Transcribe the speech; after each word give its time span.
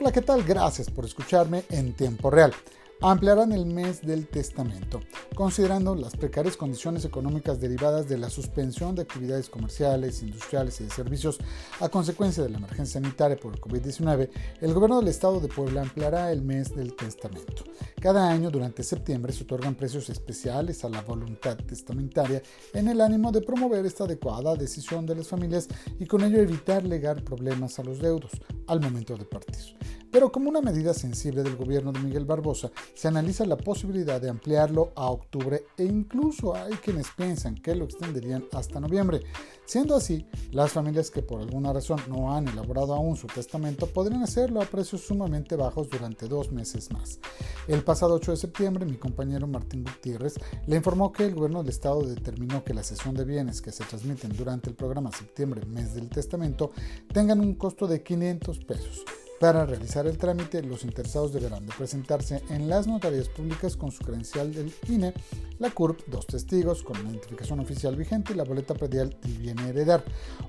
Hola, 0.00 0.12
¿qué 0.12 0.22
tal? 0.22 0.44
Gracias 0.44 0.88
por 0.90 1.04
escucharme 1.04 1.64
en 1.70 1.92
tiempo 1.92 2.30
real 2.30 2.54
ampliarán 3.00 3.52
el 3.52 3.66
mes 3.66 4.02
del 4.02 4.26
testamento, 4.26 5.00
considerando 5.34 5.94
las 5.94 6.16
precarias 6.16 6.56
condiciones 6.56 7.04
económicas 7.04 7.60
derivadas 7.60 8.08
de 8.08 8.18
la 8.18 8.28
suspensión 8.28 8.94
de 8.94 9.02
actividades 9.02 9.48
comerciales, 9.48 10.22
industriales 10.22 10.80
y 10.80 10.84
de 10.84 10.90
servicios 10.90 11.38
a 11.80 11.88
consecuencia 11.88 12.42
de 12.42 12.50
la 12.50 12.58
emergencia 12.58 13.00
sanitaria 13.00 13.36
por 13.36 13.54
el 13.54 13.60
COVID-19, 13.60 14.30
el 14.60 14.74
gobierno 14.74 14.98
del 14.98 15.08
estado 15.08 15.40
de 15.40 15.48
Puebla 15.48 15.82
ampliará 15.82 16.32
el 16.32 16.42
mes 16.42 16.74
del 16.74 16.94
testamento. 16.96 17.64
Cada 18.00 18.28
año 18.28 18.50
durante 18.50 18.82
septiembre 18.82 19.32
se 19.32 19.44
otorgan 19.44 19.74
precios 19.74 20.10
especiales 20.10 20.84
a 20.84 20.88
la 20.88 21.02
voluntad 21.02 21.56
testamentaria 21.56 22.42
en 22.72 22.88
el 22.88 23.00
ánimo 23.00 23.32
de 23.32 23.42
promover 23.42 23.86
esta 23.86 24.04
adecuada 24.04 24.56
decisión 24.56 25.06
de 25.06 25.14
las 25.14 25.28
familias 25.28 25.68
y 25.98 26.06
con 26.06 26.22
ello 26.22 26.38
evitar 26.38 26.84
legar 26.84 27.22
problemas 27.24 27.78
a 27.78 27.84
los 27.84 28.00
deudos 28.00 28.32
al 28.66 28.80
momento 28.80 29.16
de 29.16 29.24
partir. 29.24 29.76
Pero 30.18 30.32
como 30.32 30.48
una 30.48 30.60
medida 30.60 30.94
sensible 30.94 31.44
del 31.44 31.54
gobierno 31.54 31.92
de 31.92 32.00
Miguel 32.00 32.24
Barbosa, 32.24 32.72
se 32.92 33.06
analiza 33.06 33.46
la 33.46 33.56
posibilidad 33.56 34.20
de 34.20 34.28
ampliarlo 34.28 34.90
a 34.96 35.08
octubre 35.10 35.62
e 35.76 35.84
incluso 35.84 36.56
hay 36.56 36.72
quienes 36.72 37.06
piensan 37.16 37.54
que 37.54 37.76
lo 37.76 37.84
extenderían 37.84 38.44
hasta 38.52 38.80
noviembre. 38.80 39.20
Siendo 39.64 39.94
así, 39.94 40.26
las 40.50 40.72
familias 40.72 41.12
que 41.12 41.22
por 41.22 41.40
alguna 41.40 41.72
razón 41.72 42.00
no 42.08 42.34
han 42.34 42.48
elaborado 42.48 42.94
aún 42.94 43.14
su 43.14 43.28
testamento 43.28 43.86
podrían 43.86 44.24
hacerlo 44.24 44.60
a 44.60 44.64
precios 44.64 45.02
sumamente 45.02 45.54
bajos 45.54 45.88
durante 45.88 46.26
dos 46.26 46.50
meses 46.50 46.90
más. 46.90 47.20
El 47.68 47.84
pasado 47.84 48.14
8 48.14 48.32
de 48.32 48.38
septiembre, 48.38 48.86
mi 48.86 48.96
compañero 48.96 49.46
Martín 49.46 49.84
Gutiérrez 49.84 50.34
le 50.66 50.74
informó 50.74 51.12
que 51.12 51.26
el 51.26 51.36
gobierno 51.36 51.60
del 51.62 51.68
estado 51.70 52.02
determinó 52.02 52.64
que 52.64 52.74
la 52.74 52.82
sesión 52.82 53.14
de 53.14 53.24
bienes 53.24 53.62
que 53.62 53.70
se 53.70 53.84
transmiten 53.84 54.36
durante 54.36 54.68
el 54.68 54.74
programa 54.74 55.12
Septiembre, 55.12 55.64
mes 55.64 55.94
del 55.94 56.08
testamento, 56.08 56.72
tengan 57.12 57.38
un 57.38 57.54
costo 57.54 57.86
de 57.86 58.02
500 58.02 58.58
pesos. 58.64 59.04
Para 59.40 59.64
realizar 59.64 60.04
el 60.08 60.18
trámite, 60.18 60.62
los 60.64 60.82
interesados 60.82 61.32
deberán 61.32 61.64
de 61.64 61.72
presentarse 61.72 62.42
en 62.48 62.68
las 62.68 62.88
notarías 62.88 63.28
públicas 63.28 63.76
con 63.76 63.92
su 63.92 64.02
credencial 64.04 64.52
del 64.52 64.74
INE, 64.88 65.14
la 65.60 65.70
CURP, 65.70 66.08
dos 66.08 66.26
testigos 66.26 66.82
con 66.82 67.00
la 67.04 67.10
identificación 67.10 67.60
oficial 67.60 67.94
vigente 67.94 68.32
y 68.32 68.36
la 68.36 68.42
boleta 68.42 68.74
predial 68.74 69.16
del 69.22 69.38
bien 69.38 69.58
heredar. 69.60 70.02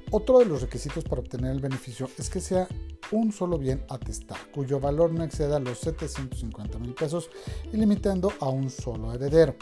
Otro 0.09 0.39
de 0.39 0.45
los 0.45 0.63
requisitos 0.63 1.03
para 1.03 1.21
obtener 1.21 1.51
el 1.51 1.61
beneficio 1.61 2.09
es 2.17 2.31
que 2.31 2.41
sea 2.41 2.67
un 3.11 3.31
solo 3.31 3.59
bien 3.59 3.85
atestar, 3.89 4.39
cuyo 4.51 4.79
valor 4.79 5.11
no 5.11 5.23
exceda 5.23 5.59
los 5.59 5.77
750 5.79 6.79
mil 6.79 6.95
pesos 6.95 7.29
y 7.71 7.77
limitando 7.77 8.33
a 8.39 8.49
un 8.49 8.71
solo 8.71 9.13
heredero. 9.13 9.55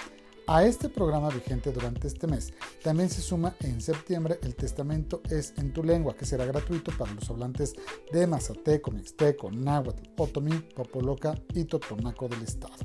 A 0.50 0.64
este 0.64 0.88
programa 0.88 1.28
vigente 1.28 1.74
durante 1.74 2.08
este 2.08 2.26
mes 2.26 2.54
también 2.82 3.10
se 3.10 3.22
suma 3.22 3.54
en 3.60 3.82
septiembre 3.82 4.40
el 4.42 4.56
Testamento 4.56 5.22
es 5.30 5.54
en 5.58 5.74
tu 5.74 5.84
lengua, 5.84 6.16
que 6.16 6.26
será 6.26 6.46
gratuito 6.46 6.94
para 6.98 7.14
los 7.14 7.30
hablantes 7.30 7.76
de 8.14 8.26
Mazateco, 8.26 8.92
Mixteco, 8.92 9.52
Náhuatl, 9.52 10.10
Otomí, 10.16 10.58
Popoloca 10.74 11.36
y 11.54 11.66
Totonaco 11.66 12.30
del 12.30 12.44
Estado. 12.44 12.78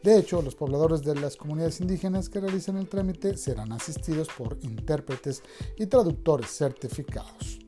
De 0.00 0.16
hecho, 0.16 0.42
los 0.42 0.54
pobladores 0.54 1.02
de 1.02 1.16
las 1.16 1.34
comunidades 1.34 1.80
indígenas 1.80 2.28
que 2.28 2.38
realicen 2.38 2.76
el 2.76 2.88
trámite 2.88 3.36
serán 3.36 3.72
asistidos 3.72 4.28
por 4.28 4.56
intérpretes 4.62 5.42
y 5.76 5.86
traductores 5.86 6.56
certificados. 6.56 7.67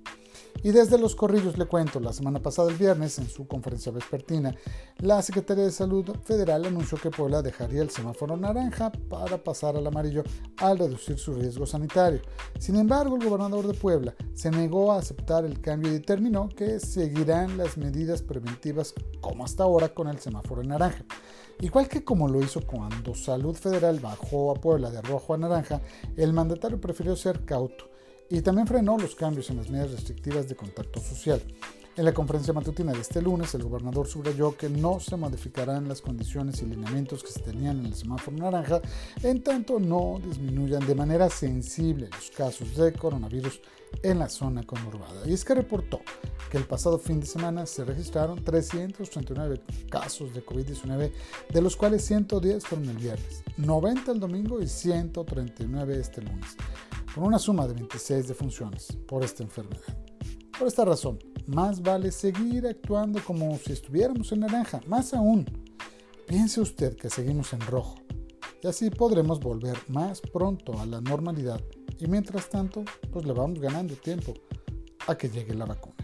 Y 0.62 0.72
desde 0.72 0.98
los 0.98 1.16
corrillos 1.16 1.56
le 1.56 1.64
cuento, 1.64 2.00
la 2.00 2.12
semana 2.12 2.40
pasada 2.40 2.70
el 2.70 2.76
viernes, 2.76 3.18
en 3.18 3.28
su 3.28 3.46
conferencia 3.46 3.90
vespertina, 3.92 4.54
la 4.98 5.22
Secretaría 5.22 5.64
de 5.64 5.70
Salud 5.70 6.04
Federal 6.22 6.66
anunció 6.66 6.98
que 6.98 7.10
Puebla 7.10 7.40
dejaría 7.40 7.80
el 7.80 7.88
semáforo 7.88 8.36
naranja 8.36 8.92
para 9.08 9.42
pasar 9.42 9.76
al 9.76 9.86
amarillo 9.86 10.22
al 10.58 10.78
reducir 10.78 11.18
su 11.18 11.32
riesgo 11.32 11.64
sanitario. 11.64 12.20
Sin 12.58 12.76
embargo, 12.76 13.16
el 13.16 13.24
gobernador 13.24 13.66
de 13.66 13.72
Puebla 13.72 14.14
se 14.34 14.50
negó 14.50 14.92
a 14.92 14.98
aceptar 14.98 15.46
el 15.46 15.62
cambio 15.62 15.90
y 15.90 15.94
determinó 15.94 16.50
que 16.50 16.78
seguirán 16.78 17.56
las 17.56 17.78
medidas 17.78 18.20
preventivas 18.20 18.92
como 19.22 19.46
hasta 19.46 19.62
ahora 19.62 19.88
con 19.88 20.08
el 20.08 20.18
semáforo 20.18 20.62
naranja. 20.62 21.04
Igual 21.60 21.88
que 21.88 22.04
como 22.04 22.28
lo 22.28 22.42
hizo 22.42 22.66
cuando 22.66 23.14
Salud 23.14 23.54
Federal 23.54 23.98
bajó 24.00 24.50
a 24.50 24.54
Puebla 24.54 24.90
de 24.90 25.00
rojo 25.00 25.32
a 25.32 25.38
naranja, 25.38 25.80
el 26.16 26.34
mandatario 26.34 26.78
prefirió 26.80 27.16
ser 27.16 27.46
cauto 27.46 27.90
y 28.30 28.40
también 28.42 28.66
frenó 28.66 28.96
los 28.96 29.16
cambios 29.16 29.50
en 29.50 29.56
las 29.56 29.68
medidas 29.68 29.90
restrictivas 29.90 30.48
de 30.48 30.54
contacto 30.54 31.00
social. 31.00 31.42
En 31.96 32.04
la 32.04 32.14
conferencia 32.14 32.54
matutina 32.54 32.92
de 32.92 33.00
este 33.00 33.20
lunes, 33.20 33.52
el 33.54 33.64
gobernador 33.64 34.06
subrayó 34.06 34.56
que 34.56 34.70
no 34.70 35.00
se 35.00 35.16
modificarán 35.16 35.88
las 35.88 36.00
condiciones 36.00 36.62
y 36.62 36.66
lineamientos 36.66 37.24
que 37.24 37.32
se 37.32 37.40
tenían 37.40 37.80
en 37.80 37.86
el 37.86 37.94
semáforo 37.94 38.36
naranja, 38.36 38.80
en 39.24 39.42
tanto 39.42 39.80
no 39.80 40.20
disminuyan 40.24 40.86
de 40.86 40.94
manera 40.94 41.28
sensible 41.28 42.08
los 42.14 42.30
casos 42.30 42.76
de 42.76 42.92
coronavirus 42.92 43.60
en 44.04 44.20
la 44.20 44.28
zona 44.28 44.62
conurbada. 44.62 45.28
Y 45.28 45.32
es 45.32 45.44
que 45.44 45.54
reportó 45.54 46.00
que 46.50 46.56
el 46.56 46.64
pasado 46.64 46.98
fin 47.00 47.18
de 47.18 47.26
semana 47.26 47.66
se 47.66 47.84
registraron 47.84 48.42
339 48.44 49.60
casos 49.90 50.32
de 50.32 50.46
COVID-19, 50.46 51.12
de 51.52 51.60
los 51.60 51.76
cuales 51.76 52.04
110 52.04 52.64
fueron 52.64 52.88
el 52.88 52.96
viernes, 52.96 53.42
90 53.56 54.12
el 54.12 54.20
domingo 54.20 54.62
y 54.62 54.68
139 54.68 55.98
este 55.98 56.22
lunes 56.22 56.56
con 57.14 57.24
una 57.24 57.38
suma 57.38 57.66
de 57.66 57.74
26 57.74 58.28
defunciones 58.28 58.96
por 59.06 59.24
esta 59.24 59.42
enfermedad. 59.42 59.96
Por 60.58 60.68
esta 60.68 60.84
razón, 60.84 61.18
más 61.46 61.82
vale 61.82 62.12
seguir 62.12 62.66
actuando 62.66 63.22
como 63.24 63.56
si 63.58 63.72
estuviéramos 63.72 64.30
en 64.32 64.40
naranja, 64.40 64.80
más 64.86 65.14
aún. 65.14 65.44
Piense 66.26 66.60
usted 66.60 66.96
que 66.96 67.10
seguimos 67.10 67.52
en 67.52 67.60
rojo 67.62 67.96
y 68.62 68.66
así 68.66 68.90
podremos 68.90 69.40
volver 69.40 69.76
más 69.88 70.20
pronto 70.20 70.78
a 70.78 70.86
la 70.86 71.00
normalidad 71.00 71.60
y 71.98 72.06
mientras 72.06 72.48
tanto, 72.48 72.84
pues 73.12 73.24
le 73.26 73.32
vamos 73.32 73.58
ganando 73.58 73.94
tiempo 73.94 74.34
a 75.06 75.16
que 75.16 75.28
llegue 75.28 75.54
la 75.54 75.66
vacuna. 75.66 75.96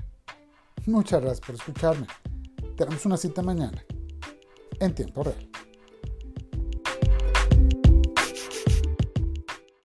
Muchas 0.87 1.21
gracias 1.21 1.47
por 1.47 1.55
escucharme. 1.55 2.07
Tenemos 2.77 3.05
una 3.07 3.17
cita 3.17 3.43
mañana 3.43 3.85
en 4.81 4.95
tiempo 4.95 5.23
real. 5.23 5.49